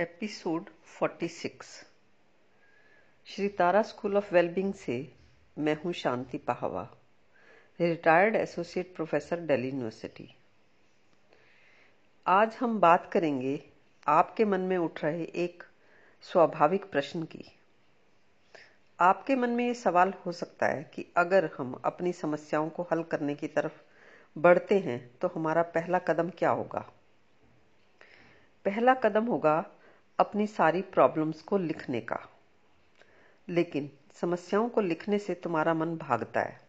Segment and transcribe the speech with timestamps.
[0.00, 0.64] Episode
[1.02, 1.62] 46
[3.26, 5.12] Shri Tara school of wellbeing से
[5.58, 6.90] मैं हूँ Shanti Pahwa,
[7.80, 10.36] retired associate professor Delhi university.
[12.26, 13.70] आज हम बात करेंगे
[14.06, 15.62] आपके मन में उठ रहे एक
[16.22, 17.44] स्वाभाविक प्रश्न की।
[19.00, 23.02] आपके मन में ये सवाल हो सकता है कि अगर हम अपनी समस्याओं को हल
[23.02, 23.82] करने की तरफ़
[24.38, 26.90] बढ़ते हैं तो हमारा पहला कदम क्या होगा?
[28.64, 29.64] पहला कदम होगा
[30.20, 32.28] अपनी सारी प्रॉब्लम्स को लिखने का।
[33.48, 36.60] लेकिन समस्याओं को लिखने से तुम्हारा मन भागता है।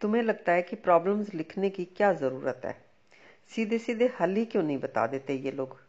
[0.00, 2.84] तुम्हें लगता है कि प्रॉब्लम्स लिखने की क्या ज़रूरत है?
[3.54, 5.80] सीधे सीधे हल ही क्यों नहीं बता देते ये लोग?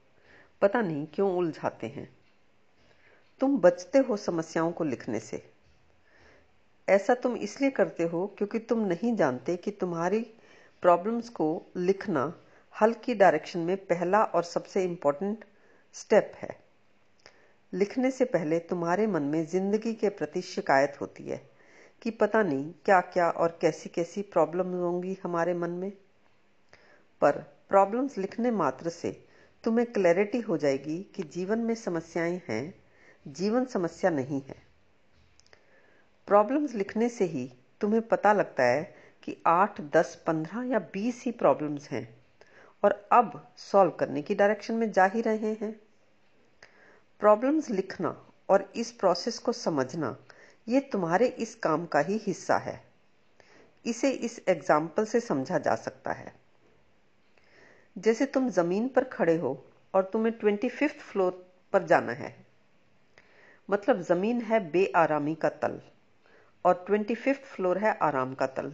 [0.62, 2.18] पता नहीं क्यों उलझाते हैं।
[3.40, 5.52] तुम बचते हो समस्याओं को लिखने से।
[6.90, 10.20] ऐसा तुम इसलिए करते हो क्योंकि तुम नहीं जानते कि तुम्हारी
[10.82, 12.34] प्रॉब्लम्स को लिखना
[12.82, 15.45] हल की डायरेक्शन में पहला और सबसे इंपॉर्टेंट
[15.94, 16.64] स्टेप है।
[17.74, 21.50] लिखने से पहले तुम्हारे मन में ज़िंदगी के प्रति शिकायत होती है
[22.02, 25.91] कि पता नहीं क्या क्या और कैसी कैसी प्रॉब्लम्स होंगी हमारे मन में।
[27.22, 27.38] पर
[27.70, 29.26] प्रॉब्लम्स लिखने मात्र से
[29.63, 32.74] तुम्हें क्लैरिटी हो जाएगी कि जीवन में समस्याएँ हैं,
[33.28, 34.55] जीवन समस्या नहीं है।
[36.28, 41.32] प्रॉब्लम्स लिखने से ही तुम्हें पता लगता है कि आठ, दस, पंद्रह या बीस ही
[41.32, 42.23] प्रॉब्लम्स हैं।
[42.84, 45.71] और अब सॉल्व करने की डायरेक्शन में जा ही रहे हैं।
[47.21, 48.15] प्रॉब्लम्स लिखना
[48.49, 50.15] और इस प्रोसेस को समझना,
[50.67, 52.81] ये तुम्हारे इस काम का ही हिस्सा है।
[53.85, 56.34] इसे इस एग्ज़ाम्पल से समझा जा सकता है।
[57.95, 61.31] जैसे तुम ज़मीन पर खड़े हो और तुम्हें ट्वेंटी फिफ्थ फ्लोर
[61.73, 62.35] पर जाना है।
[63.70, 65.79] मतलब ज़मीन है बेआरामी का तल
[66.66, 68.73] और ट्वेंटी फिफ्थ फ्लोर है आराम का तल।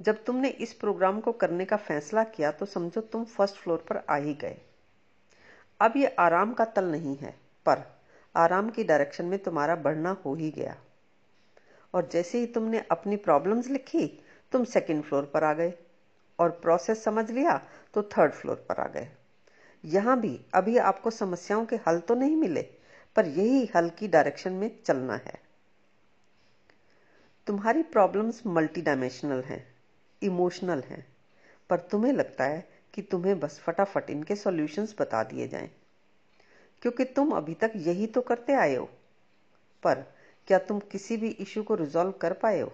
[0.00, 3.96] जब तुमने इस प्रोग्राम को करने का फैसला किया तो समझो तुम फ़र्स्ट फ्लोर पर
[4.10, 4.56] आ ही गए।
[5.80, 7.34] अब ये आराम का तल नहीं है,
[7.66, 7.82] पर
[8.34, 10.76] आराम की डायरेक्शन में तुम्हारा बढ़ना हो ही गया।
[11.94, 14.06] और जैसे ही तुमने अपनी प्रॉब्लम्स लिखी,
[14.52, 15.72] तुम सेकंड फ्लोर पर आ गए।
[16.38, 17.56] और प्रोसेस समझ लिया
[17.94, 19.08] तो थर्ड फ्लोर पर आ गए।
[19.84, 22.62] यहाँ भी अभी आपको समस्याओं के हल तो नहीं मिले,
[23.16, 25.40] पर यही हल की डायरेक्शन में चलना है।
[27.46, 29.69] तुम्हारी प्रॉब्लम्स मल्टी डायमेंशनल हैं।
[30.22, 31.06] इमोशनल हैं,
[31.70, 35.70] पर तुम्हें लगता है कि तुम्हें बस फटाफट इनके सॉल्यूशंस बता दिए जाएँ,
[36.82, 38.88] क्योंकि तुम अभी तक यही तो करते आए हो।
[39.82, 40.04] पर
[40.46, 42.72] क्या तुम किसी भी इशू को रिजॉल्व कर पाए हो?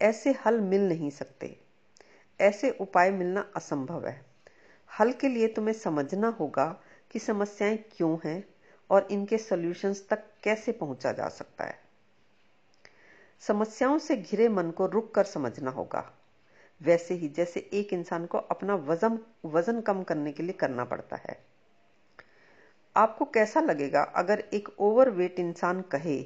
[0.00, 1.56] ऐसे हल मिल नहीं सकते।
[2.40, 4.26] ऐसे उपाय मिलना असंभव है।
[5.00, 6.66] हल के लिए तुम्हें समझना होगा
[7.10, 8.44] कि समस्याएँ क्यों हैं
[8.90, 11.85] और इनके सॉल्यूशंस तक कैसे पहुँचा जा सकता है।
[13.42, 16.12] समस्याओं से घिरे मन को रुक कर समझना होगा।
[16.80, 21.16] वैसे ही जैसे एक इंसान को अपना वज़न वज़न कम करने के लिए करना पड़ता
[21.16, 21.38] है।
[22.96, 26.16] आपको कैसा लगेगा अगर एक ओवरवेट इंसान कहे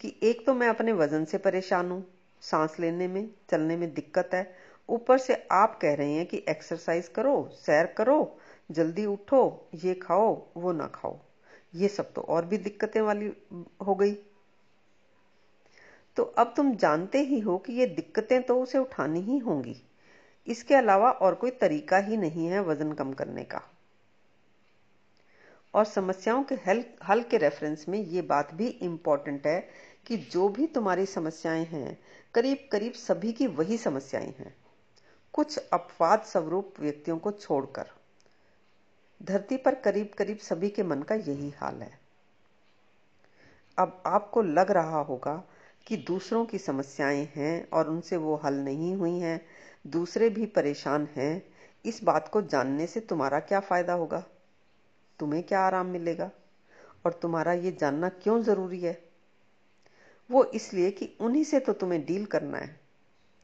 [0.00, 2.04] कि एक तो मैं अपने वज़न से परेशान हूँ,
[2.40, 4.56] सांस लेने में, चलने में दिक्कत है,
[4.88, 8.38] ऊपर से आप कह रहे हैं कि एक्सरसाइज करो, सैर करो,
[8.70, 11.18] जल्दी उठो, ये खाओ, वो ना खाओ।
[11.74, 13.32] ये सब तो और भी दिक्कतें वाली
[13.86, 14.16] हो गई।
[16.16, 19.76] तो अब तुम जानते ही हो कि ये दिक्कतें तो उसे उठानी ही होंगी।
[20.46, 23.62] इसके अलावा और कोई तरीका ही नहीं है वज़न कम करने का।
[25.74, 29.60] और समस्याओं के हल हल के रेफरेंस में ये बात भी इंपॉर्टेंट है
[30.06, 31.98] कि जो भी तुम्हारी समस्याएँ हैं,
[32.34, 34.54] करीब करीब सभी की वही समस्याएँ हैं।
[35.34, 37.90] कुछ अपवाद स्वरूप व्यक्तियों को छोड़कर।
[39.20, 41.98] धरती पर करीब करीब सभी के मन का यही हाल है।
[43.78, 45.42] अब आपको लग रहा होगा
[45.86, 49.46] कि दूसरों की समस्याएँ हैं और उनसे वो हल नहीं हुई हैं,
[49.86, 51.44] दूसरे भी परेशान हैं,
[51.84, 54.24] इस बात को जानने से तुम्हारा क्या फ़ायदा होगा?
[55.18, 56.30] तुम्हें क्या आराम मिलेगा?
[57.06, 59.04] और तुम्हारा ये जानना क्यों ज़रूरी है?
[60.30, 62.80] वो इसलिए कि उन्हीं से तो तुम्हें डील करना है।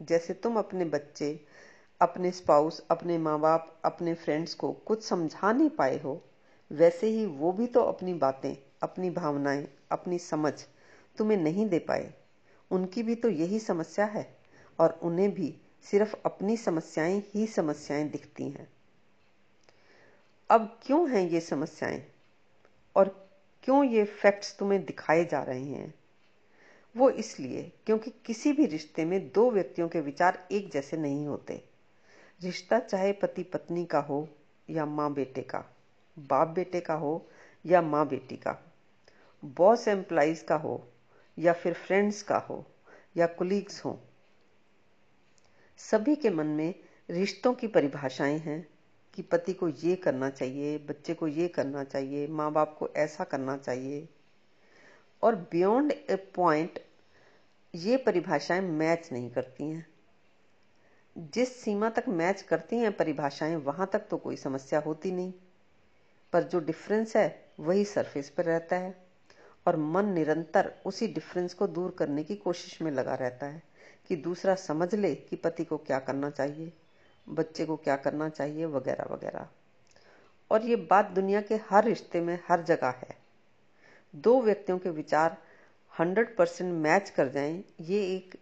[0.03, 1.41] जैसे तुम अपने बच्चे,
[2.01, 6.25] अपने स्पाउस, अपने माँ बाप अपने फ्रेंड्स को कुछ समझा नहीं पाए हो,
[6.73, 10.53] वैसे ही वो भी तो अपनी बातें, अपनी भावनाएँ, अपनी समझ
[11.19, 12.15] तुम्हें नहीं दे पाए।
[12.71, 14.39] उनकी भी तो यही समस्या है
[14.79, 18.69] और उन्हें भी सिर्फ़ अपनी समस्याएँ ही समस्याएँ दिखती हैं।
[20.51, 22.03] अब क्यों हैं ये समस्याएँ?
[22.97, 23.31] और
[23.63, 25.95] क्यों ये फैक्ट्स तुम्हें दिखाए जा रहे हैं?
[26.97, 31.65] वो इसलिए क्योंकि किसी भी रिश्ते में दो व्यक्तियों के विचार एक जैसे नहीं होते।
[32.43, 34.29] रिश्ता चाहे पति पत्नी का हो
[34.71, 35.65] या माँ बेटे का
[36.19, 37.27] बाप बेटे का हो
[37.67, 38.59] या माँ बेटी का
[39.45, 40.89] बॉस एम्प्लाइज का हो
[41.39, 42.67] या फिर फ्रेंड्स का हो,
[43.17, 44.01] या कुलीग्स हो।
[45.77, 46.75] सभी के मन में
[47.11, 48.69] रिश्तों की परिभाषाएँ हैं
[49.15, 53.25] कि पति को ये करना चाहिए, बच्चे को ये करना चाहिए माँ बाप को ऐसा
[53.25, 54.09] करना चाहिए।
[55.23, 56.79] और बियॉन्ड ए पॉइंट
[57.75, 59.87] ये परिभाषाएँ मैच नहीं करती हैं।
[61.19, 65.33] जिस सीमा तक मैच करती हैं परिभाषाएँ, वहाँ तक तो कोई समस्या होती नहीं।
[66.33, 69.10] पर जो डिफरेंस है, वही सरफेस पर रहता है।
[69.67, 73.63] और मन निरंतर उसी डिफरेंस को दूर करने की कोशिश में लगा रहता है
[74.09, 76.73] कि दूसरा समझ ले कि पति को क्या करना चाहिए,
[77.29, 79.49] बच्चे को क्या करना चाहिए वगैरह वगैरह।
[80.51, 83.17] और ये बात दुनिया के हर रिश्ते में हर जगह है।
[84.17, 85.37] दो व्यक्तियों के विचार
[86.01, 88.39] 100 परसेंट मैच कर जाएँ, ये एक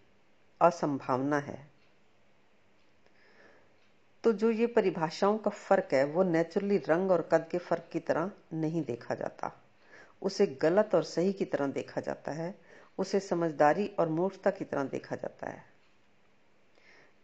[0.60, 1.68] असंभावना है।
[4.24, 8.00] तो जो ये परिभाषाओं का फ़र्क है, वो नेचुरली रंग और कद के फ़र्क की
[8.00, 9.64] तरह नहीं देखा जाता।
[10.22, 12.58] उसे गलत और सही की तरह देखा जाता है,
[12.98, 15.64] उसे समझदारी और मूर्खता की तरह देखा जाता है।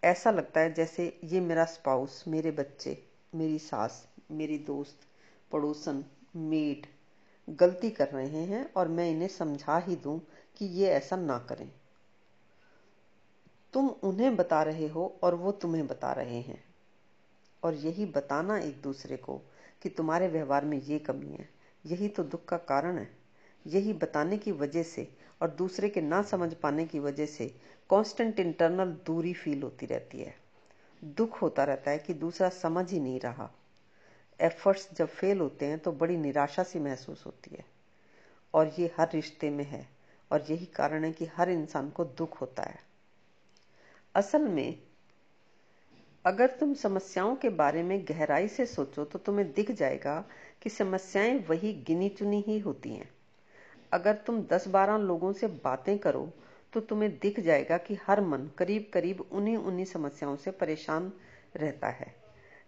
[0.04, 5.00] ऐसा लगता है जैसे ये मेरा स्पाउस मेरे बच्चे, मेरी सास, मेरी दोस्त,
[5.52, 6.04] पड़ोसन,
[6.36, 6.86] मेड
[7.50, 10.20] गलती कर रहे हैं और मैं इन्हें समझा ही दूँ
[10.56, 11.72] कि ये ऐसा ना करें।
[13.72, 16.64] तुम उन्हें बता रहे हो और वो तुम्हें बता रहे हैं।
[17.62, 19.40] और यही बताना एक दूसरे को
[19.82, 21.53] कि तुम्हारे व्यवहार में ये कमी है।
[21.84, 23.08] यही तो दुख का कारण है।
[23.66, 25.08] यही बताने की वजह से
[25.42, 27.46] और दूसरे के ना समझ पाने की वजह से
[27.90, 30.34] कांस्टेंट इंटरनल दूरी फील होती रहती है।
[31.02, 33.50] दुख होता रहता है कि दूसरा समझ ही नहीं रहा।
[34.40, 37.64] एफर्ट्स जब फेल होते हैं तो बड़ी निराशा सी महसूस होती है।
[38.54, 39.88] और ये हर रिश्ते में है
[40.30, 42.78] और यही कारण है कि हर इंसान को दुख होता है।
[44.14, 44.78] असल में,
[46.24, 50.24] अगर तुम समस्याओं के बारे में गहराई से सोचो तो तुम्हें दिख जाएगा
[50.64, 53.08] कि समस्याएँ वही गिनी चुनी ही होती हैं।
[53.92, 56.28] अगर तुम 10-12 लोगों से बातें करो
[56.72, 61.12] तो तुम्हें दिख जाएगा कि हर मन करीब करीब उन्हीं उन्हीं समस्याओं से परेशान
[61.56, 62.14] रहता है।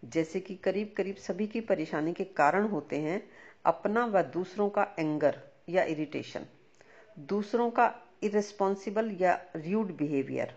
[0.04, 3.22] जैसे कि करीब करीब सभी की परेशानी के कारण होते हैं
[3.64, 6.46] अपना व दूसरों का एंगर या इरिटेशन,
[7.18, 10.54] दूसरों का इरेस्पॉन्सिबल या र्यूड बिहेवियर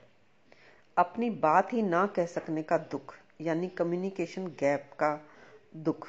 [0.98, 5.20] अपनी बात ही ना कह सकने का दुख, यानी कम्युनिकेशन गैप का
[5.78, 6.08] दुख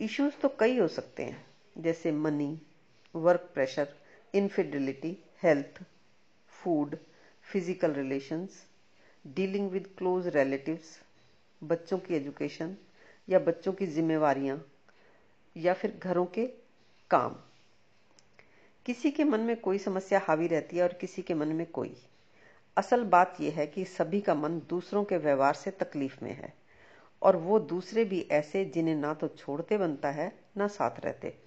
[0.00, 1.44] इश्यूज़ तो कई हो सकते हैं,
[1.76, 2.58] जैसे money
[3.14, 3.88] work pressure
[4.34, 5.82] infidelity health
[6.52, 6.96] food
[7.44, 8.64] physical relations
[9.24, 10.98] dealing with close relatives
[11.62, 12.76] बच्चों की एजुकेशन
[13.28, 14.58] या बच्चों की जिम्मेवारियाँ,
[15.56, 16.46] या फिर घरों के
[17.10, 17.36] काम।
[18.86, 21.96] किसी के मन में कोई समस्या हावी रहती है और किसी के मन में कोई।
[22.76, 26.52] असल बात यह है कि सभी का मन दूसरों के व्यवहार से तकलीफ़ में है।
[27.22, 31.38] और वो दूसरे भी ऐसे जिन्हें ना तो छोड़ते बनता है, ना साथ रहते।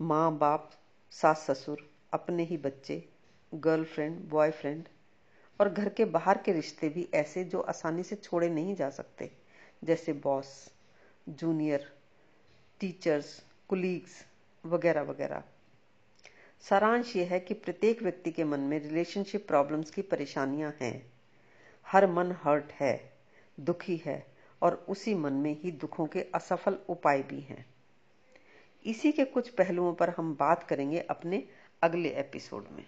[0.00, 0.70] माँ बाप,
[1.10, 3.08] सास ससुर, अपने ही बच्चे,
[3.54, 4.88] गर्लफ्रेंड, बॉयफ्रेंड
[5.60, 9.30] और घर के बाहर के रिश्ते भी ऐसे जो आसानी से छोड़े नहीं जा सकते।
[9.84, 10.72] जैसे बॉस,
[11.28, 11.92] जूनियर,
[12.80, 14.26] टीचर्स, कुलीग्स
[14.66, 15.42] वगैरह वगैरह।
[16.60, 21.12] सारांश यह है कि प्रत्येक व्यक्ति के मन में रिलेशनशिप प्रॉब्लम्स की परेशानियाँ हैं।
[21.86, 23.12] हर मन हर्ट है,
[23.60, 24.31] दुखी है
[24.62, 27.66] और उसी मन में ही दुखों के असफल उपाय भी हैं।
[28.86, 31.48] इसी के कुछ पहलुओं पर हम बात करेंगे अपने
[31.82, 32.84] अगले एपिसोड में।